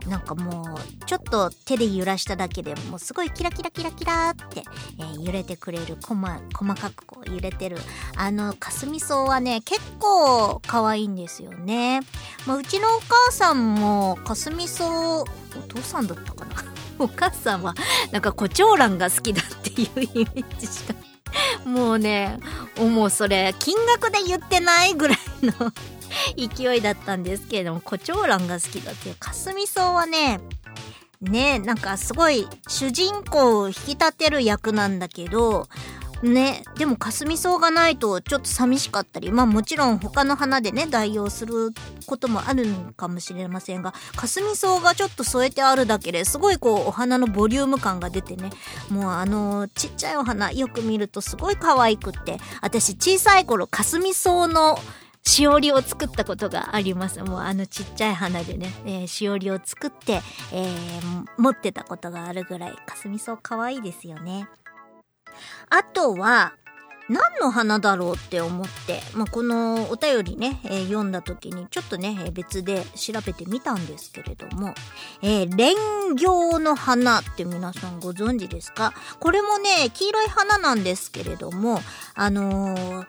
[0.07, 4.63] なんかもう、ちょっと手で揺らしただけでもうすごいキラキラキラキラって、
[4.99, 6.15] えー揺れてくれる、細
[6.53, 7.77] 細かくこう揺れてる。
[8.15, 12.01] あの、かすみ草はね、結構可愛いんですよね。
[12.45, 14.85] まあ、うちのお母さんも、かすみ草、
[15.21, 15.25] お
[15.67, 16.63] 父さんだったかな？
[16.99, 17.73] お母さんは、
[18.11, 20.93] なんか胡蝶蘭が好きだっていうイメージしか
[21.65, 22.39] もうね、
[22.77, 25.71] もうそれ、金額で言ってないぐらいの
[26.37, 30.39] 勢いだったんですけれども、胡蝶蘭が好きだっていう、かすみ草はね、
[31.21, 35.67] ね、なんかすごい主人公を引き立てる役なんだけど、
[36.21, 41.71] ね、でもかすみ草がないとちょっと寂しかったり、まあもちろん他の花でね、代用する
[42.07, 48.49] こともあるのかもしれませんが、かすみ草がちょっと添えてあるだけですごいこうお花のボリューム感が出てね、
[48.89, 54.77] もうあのちっちゃいお花よく見るとすごい可愛くって、私小さい頃かすみ草の
[55.23, 57.21] しおりを作ったことがあります。
[57.23, 60.21] もうあのちっちゃい花でね、えーしおりを作って、
[60.53, 64.47] えー持ってたことがあるぐらい、かすみ草可愛いですよね。
[65.69, 66.53] あとは、
[67.07, 74.73] 何の花だろうって思って、まあ、このお便りね、えー読んだ時にちょっとね、別で調べてみたんですけれども、
[75.21, 75.75] えー、蓮
[76.15, 78.93] 行の花って皆さんご存知ですか？
[79.19, 81.79] これもね、黄色い花なんですけれども、
[82.15, 83.07] あのー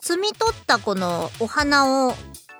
[0.00, 2.14] 摘み取ったこのお花を、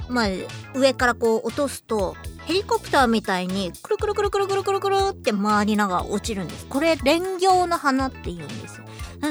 [0.09, 0.27] まあ、
[0.75, 6.67] 上からこう落とすと、ヘリコプターみたいにくるくるくるくるくるくるくるって回りながら落ちるんです。
[6.67, 8.83] これ、蓮行の花って言うんです。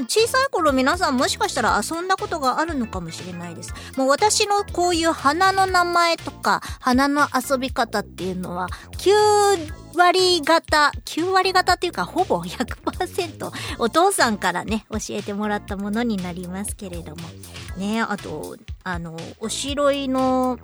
[0.07, 3.73] 小さい頃皆さんもしかしたら遊んだことがあるのかもしれないです。
[3.95, 8.67] もう私のこういう花の名前とか花の遊び方っていうのは
[8.97, 17.21] 9割方、9割方っていうかほぼ100%お父さんからね教えてもらったものになりますけれども。
[17.77, 20.59] ねあと、あの、おしろいの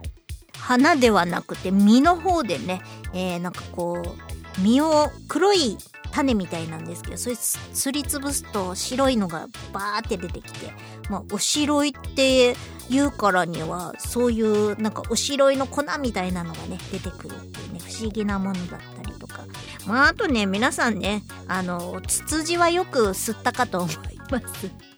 [0.57, 2.82] 花ではなくて実の方でね、
[3.13, 5.78] えー、なんかこう実を黒い
[6.14, 10.72] 種みたいなんですけどそれすりつぶすと白いのがバーって出てきて、
[11.09, 12.55] まあ、おしろいって
[12.89, 19.39] 言うからにはそういうなんかおしろいの粉みたいなのがね出てくるっていうね不思議なものだったりとか
[19.88, 23.95] まああとね皆さんねあのツツジはよく吸ったかと思い
[24.30, 24.92] ます。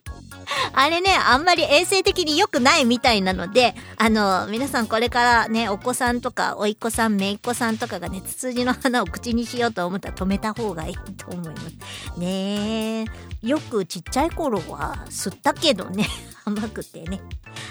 [0.73, 12.19] あれね、あんまり衛生的に良くないみたいなので、あの、皆さんこれからね、お子さんとか、おいっ子さん、めいっ子さんとかがね、ツツジの花を口にしようと思ったら止めた方がいいと思います。
[12.19, 13.05] ねえ。
[13.41, 16.07] よくちっちゃい頃は吸ったけどね、
[16.45, 17.21] 甘くてね。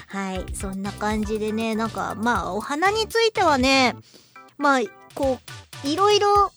[0.07, 3.97] はい、そんな感じでね、なんか、まあ、お花についてはね、
[4.57, 4.80] まあ、
[5.14, 5.39] こ
[5.85, 6.53] う、いろいろ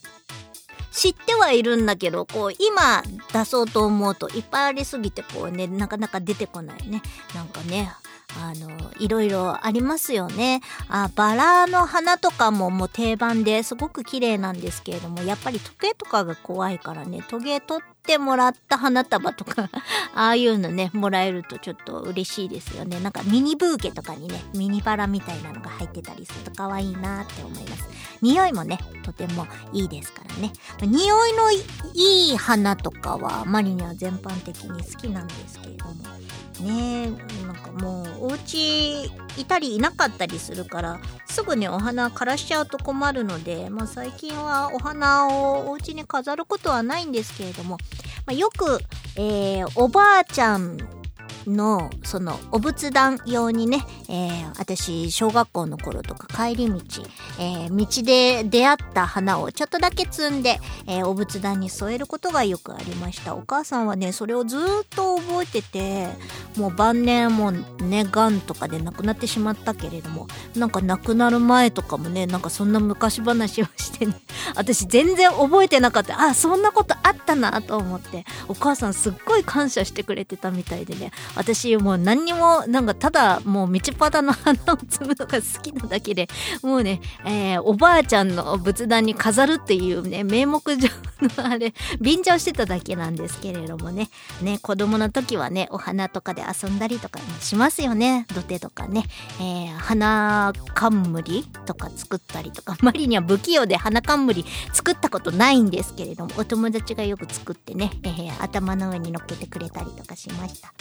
[0.92, 7.02] 知ってはいるんだけど、こう、今出そうと思うといっぱいありすぎて、こうね、なかなか出てこないね。
[7.34, 7.92] なんかね、
[8.40, 10.60] あの、いろいろありますよね。
[10.88, 19.68] あ、バラの花とかももう定番ですごく綺麗なんですけれども、やっぱり時計とかが怖いからね、トゲ取っててもらった花束とか、
[20.16, 22.98] ああいうのね、もらえるとちょっと嬉しいですよね。
[23.00, 27.84] なんかミニブーケとかにね、ミニバラみたいなのが入ってたりすると可愛いなって思います。
[28.22, 30.52] 匂いもね、とてもいいですからね。
[30.80, 35.94] 匂いのいい花とかは、マリには全般的に好きなんですけれども。
[36.60, 47.78] ねえ、なんかもう、お家いたりいなかったりするから、すぐね、お花枯らしちゃうと困るので、まあ最近はお花をお家に飾ることはないんですけれども、
[48.28, 48.78] まあ、よく、
[49.16, 50.76] えー、おばあちゃん
[51.46, 56.80] のそのお仏壇用にね、えー私小学校の頃とか帰り道、
[57.38, 63.34] えー道で出会った花をちょっとだけ摘んで、えーお仏壇に添えることがよくありました。
[63.34, 64.60] お母さんはねそれをずっ
[64.90, 66.08] と覚えてて
[66.56, 70.26] もう晩年もねがんとかで亡くなってしまったけれども
[70.56, 74.14] なんか亡くなる前とかもねなんかそんな昔話をしてね
[74.56, 76.20] 私全然覚えてなかった。
[76.20, 86.28] あそんなことあったなと思ってお母さんすっごい感謝してくれてたみたいでね私もう何にもなんかただもう道端の花を摘むのが好きなだけで
[86.62, 90.88] もうね、えーおばあちゃんの仏壇に飾るっていうね名目上
[91.20, 94.08] のあれ 便乗してただけなんですけれどもね。
[94.42, 98.26] ね子供の時はねお花とかで遊んだりとかねしますよね。
[98.34, 99.04] 土手とかね、
[99.40, 102.76] えー花冠とか作ったりとか。
[102.80, 110.72] マリには不器用で花冠作ったことないんですけれどもお友達がよく作ってね、えー頭の上に乗っけてくれたりとかしました。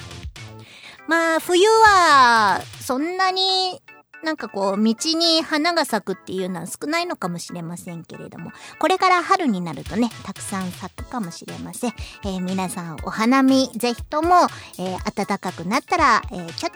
[1.07, 3.81] まあ冬はそんなに
[4.23, 11.93] なんかこう道に花が咲くっていうのは少ないのかもしれませんけれどもこれから春になるとねたくさん咲くかもしれません、
[12.25, 14.35] えー皆さんお花見ぜひとも、
[14.79, 16.71] えー暖かくなったら、えーちょっ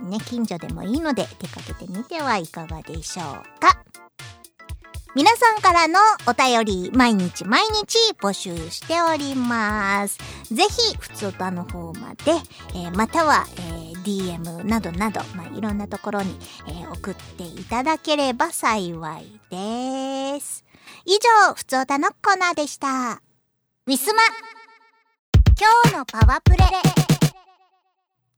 [0.00, 4.07] とね近所でもいいので出かけてみてはいかがでしょうか。
[5.14, 10.18] 皆さんからのお便り毎日毎日募集しております。
[10.54, 12.32] ぜひ、ふつおたの方まで、
[12.74, 16.38] えーまたは、えー DM などなど、まあ、いろんなところに、
[16.68, 20.64] えー送っていただければ幸いです。
[21.04, 21.12] 以
[21.48, 23.20] 上、ふつおたのコーナーでした。
[23.86, 24.22] ウィスマ
[25.58, 26.58] 今日のパワープレ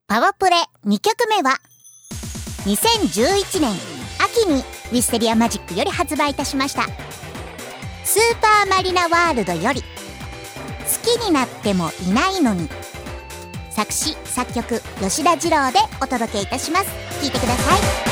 [0.07, 0.57] パワープレ
[0.87, 1.59] 2曲目は
[2.65, 4.61] 2011年秋に
[4.93, 6.85] ウィステリアマジックより発売いたしました。
[8.05, 9.87] スーパーマリナワールドより好
[11.05, 12.69] きになってもいないのに
[13.71, 16.87] 作詞作曲吉田二郎でお届けいたします。
[17.21, 18.10] 聴いてください。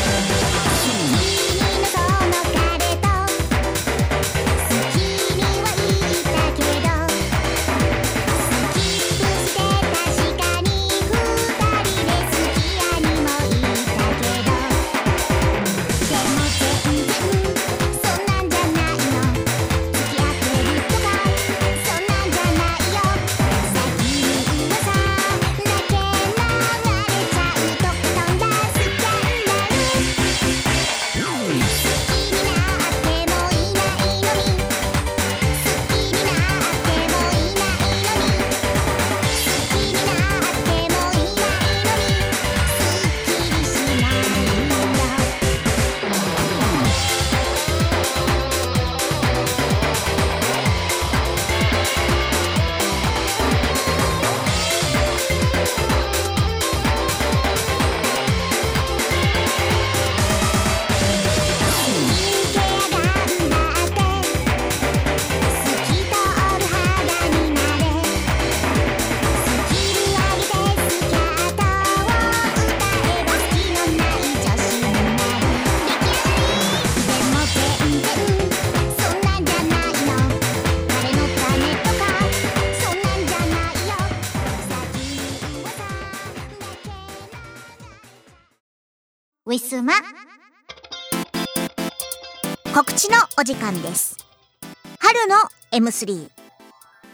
[95.79, 96.29] M3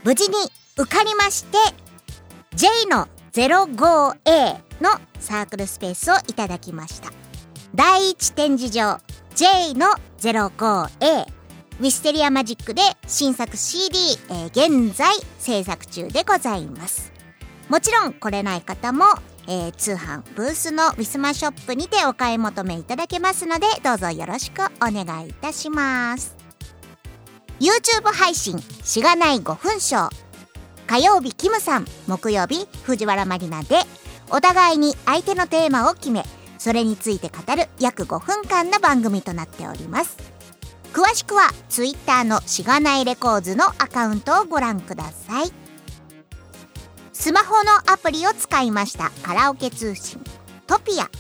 [0.05, 0.37] 無事に
[0.79, 1.59] 受かりまして
[2.55, 4.91] J の 05A の
[5.21, 7.11] サークルスペースをいただきました。
[7.75, 9.01] 第一展示場
[9.35, 9.89] J の
[10.19, 11.27] 05A
[11.81, 13.99] ウィステリアマジックで新作 CD、
[14.31, 17.13] えー、現在制作中でございます。
[17.69, 19.05] もちろん来れない方も、
[19.47, 26.44] えー、通販ブースのウィスマショップにてお買い求めいただけますのでどうぞよろしくお願いいたします。
[27.61, 30.25] YouTube 配信しがない5分ショー
[30.87, 31.87] 火曜日キムさん。
[32.07, 33.81] 木曜日藤原まりなで。
[34.31, 36.25] お互いに相手のテーマを決め
[36.59, 40.17] それについて語る約5分間の番組となっております。
[40.93, 45.53] 詳しくは Twitter のしがないレコーズのアカウントをご覧ください。
[47.13, 50.23] スマホのアプリを使いましたカラオケ通信
[50.67, 51.11] トピア。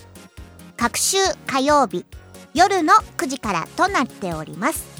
[0.76, 2.07] 各週火曜日
[2.55, 4.93] 夜の9時からとなっております。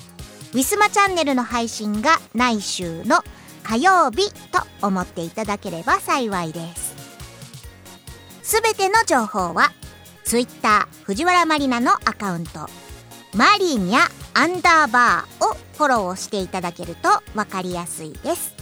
[0.55, 3.19] ウィスマチャンネルの配信が来週の
[3.65, 6.95] 火曜日と思っていただければ幸いです。
[8.45, 9.73] すべての情報は
[10.23, 12.69] Twitter 藤原まりなのアカウント。
[13.35, 18.55] マリニャアンダーバーをフォローしていただけると分かりやすいです。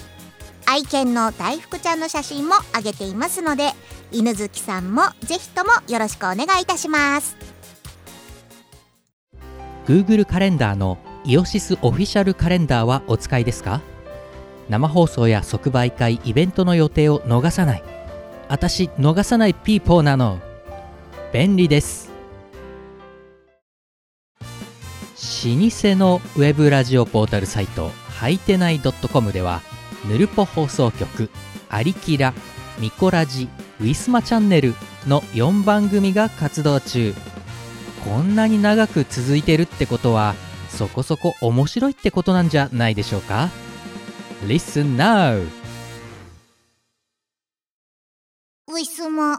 [0.65, 3.73] 愛犬の大福ちゃんの写真も上げていますので
[4.13, 7.37] 犬好きさんもぜひともよろしくお願いいたします。
[9.87, 13.81] Google カレンダーのイオシスオフィシャルカレンダーはお使いですか？
[14.69, 17.85] 生放送や即売会イベントの予定を逃さない。
[18.49, 20.41] 私逃さないピーポーなの。
[21.33, 22.11] 便利です。
[24.41, 29.61] 老舗のウェブラジオポータルサイトはいてない .com では
[30.09, 31.31] ぬるぽ放送局
[31.71, 32.35] 「アリキラ」
[32.79, 33.49] 「ミコラジ」
[33.81, 34.75] 「ウィスマチャンネル」
[35.07, 37.15] の4番組が活動中。
[38.05, 40.35] こんなに長く続いてるってことは
[40.73, 43.51] そこそこ面白いってことなんじゃないでしょうか
[44.47, 45.47] ？Listen now!
[48.69, 49.39] ウィスマ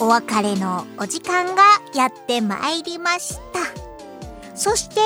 [0.00, 1.62] お別れのお時間が
[1.94, 3.60] やってまいりました。
[4.54, 5.00] そして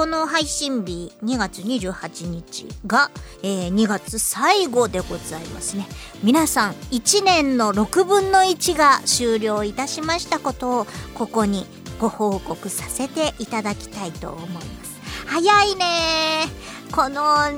[0.00, 3.10] この配信日2月28日が、
[3.42, 5.86] えー、2月最後でございますね。
[6.22, 11.66] 皆さん1年の6分の1が終了いたしましたことをここに
[12.00, 14.98] ご報告させていただきたいと思います。
[15.26, 16.46] 早いね
[16.92, 17.50] この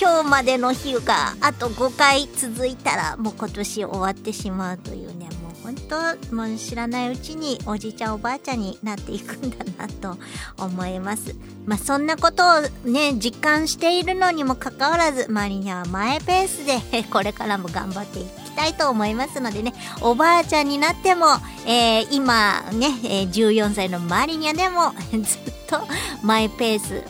[0.00, 5.28] 今日までの日があと5回続いたらもう今年終わってしまうというね
[5.70, 10.16] 本当もう知らないうちにおじいちゃんおばあちゃんになっていくんだなと
[10.58, 11.36] 思います。
[11.64, 12.60] まあそんなことを
[12.90, 21.26] ね実感しているのにもかかわらず周りにはマイペースでこれからも頑張っていきたいと思いますのでねおばあちゃんになっても、
[21.66, 25.80] えー、今ね、え、14歳のマリニャでもずっと
[26.24, 27.04] マイペース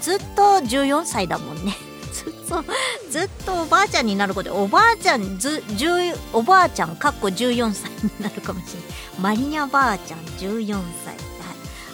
[0.00, 1.72] ずっと14歳だもんね。
[2.14, 2.64] そう
[3.10, 5.62] ずっとおばあちゃんになることでおばあちゃんず
[6.32, 8.90] おばあちゃんかっこ14歳になるかもしれない
[9.20, 11.16] マリニャばあちゃん14歳。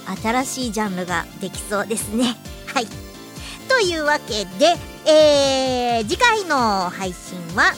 [0.07, 0.16] はい。
[0.18, 2.87] 新しいジャンルができそうですねはい
[3.68, 4.75] というわけで、
[5.09, 7.73] えー、次回の配信は、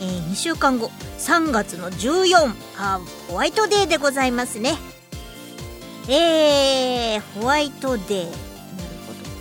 [0.00, 0.90] えー、2週間後。
[1.18, 4.76] 3月の14あホワイトデーでございますね。
[6.08, 8.57] えー、ホワイトデー。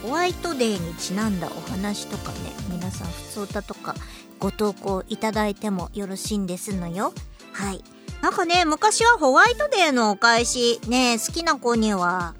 [0.07, 2.37] ホワイトデーにちなんだお話とかね
[2.69, 3.93] 皆さん普通歌とか
[4.39, 7.11] ご投稿いただいてもよろしいんですのよ。
[7.51, 7.83] はい。
[8.21, 12.35] なんかね昔はホワイトデーのお返しね好きな子には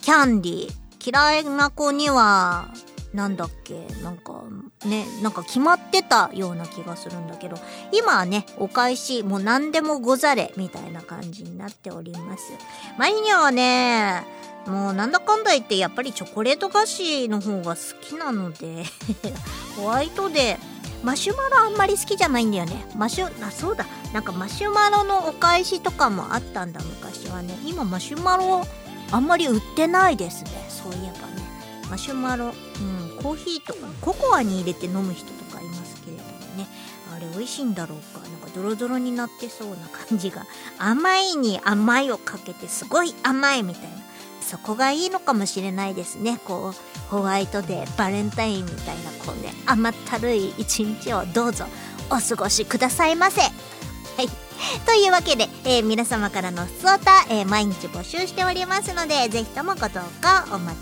[0.00, 0.72] キャンディー。
[1.10, 2.68] 嫌いな子には
[3.12, 4.44] なんだっけなんか
[4.84, 7.56] ねなんか決まってたような気がするんだけど
[7.92, 12.52] 今はねお返しもう何でもござれみたいな感じになっております。
[12.96, 14.24] マリニャはね。
[14.68, 18.84] もうなんだかんだ言ってやっぱりチョコレート菓子の方が好きなので
[19.76, 20.58] ホワイトで。
[21.04, 22.84] マシュマロあんまり好きじゃないんだよね。
[22.96, 23.86] マシュあそうだ。
[24.12, 27.56] なんかマシュマロのお返しとかもあったんだ昔はね。
[27.64, 28.66] 今マシュマロ
[29.12, 30.50] あんまり売ってないですね。
[30.68, 31.42] そういえばね。
[31.88, 36.66] マシュマロ、うん、コーヒーとかココアに入れて飲む人とかいますけれどもね。
[37.14, 38.26] あれ美味しいんだろうか。
[38.28, 39.76] なんかドロドロになってそうな
[40.08, 40.46] 感じが。
[40.78, 44.07] 甘いに甘いをかけてすごい甘いみたいな。
[44.48, 46.40] そこがいいのかもしれないですね。
[46.46, 51.66] こうホワイトデーバレンタインみたいなこうね甘ったるい一日をどうぞ
[52.10, 53.42] お過ごしくださいませ。
[53.42, 54.28] はい。
[54.86, 60.76] というわけで、えー、皆様からの普通歌、えー、毎日募集しておりますのでぜひともご投稿お待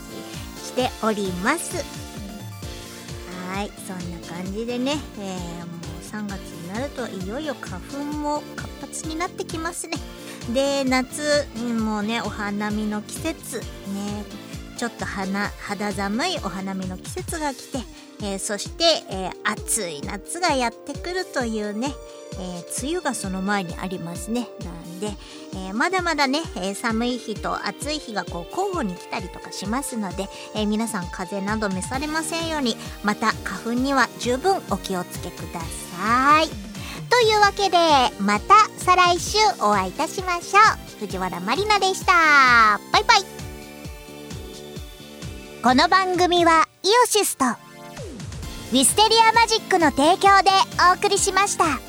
[0.55, 1.75] ちしております。
[3.51, 3.71] はい。
[3.85, 9.97] そんな感じでね、えー、もう3月になるといよいよ花粉も活発になってきますね。
[10.53, 11.45] で夏
[11.83, 13.65] もうねお花見の季節ね。
[14.77, 17.79] ちょっと花肌寒いお花見の季節が来て
[18.21, 21.93] えーそして、えー暑い夏がやってくるというね、
[22.33, 24.47] えー梅雨がその前にありますね。
[24.63, 25.11] なんで、
[25.55, 35.61] えまだまだね、え寒い日と暑い日がこう交互に来たりとかしますので、え皆さん風邪など召されませんようにまた花粉には十分お気をつけくだ
[35.95, 36.66] さい。
[37.09, 37.77] というわけで
[38.19, 40.59] また再来週お会いいたしましょ
[40.95, 40.99] う。
[40.99, 42.13] 藤原まりなでした。
[42.91, 43.17] バイバイ。
[45.63, 50.49] この番組はイオシスとウィステリアマジックの提供で
[50.91, 51.86] お送りしました。